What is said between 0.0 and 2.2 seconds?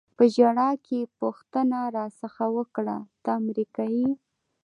په ژړا کې یې پوښتنه را